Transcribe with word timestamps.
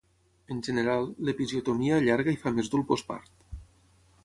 En 0.53 0.61
general, 0.67 1.05
l'episiotomia 1.27 1.99
allarga 2.03 2.35
i 2.37 2.41
fa 2.47 2.55
més 2.57 2.73
dur 2.75 2.83
el 2.83 2.87
postpart. 2.93 3.49